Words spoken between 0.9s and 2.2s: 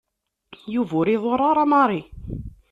ur iḍuṛṛ ara Mary.